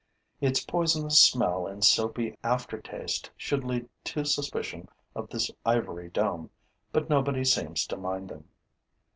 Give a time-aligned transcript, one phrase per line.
[0.39, 6.49] Its poisonous smell and soapy aftertaste should lead to suspicion of this ivory dome;
[6.91, 8.49] but nobody seems to mind them.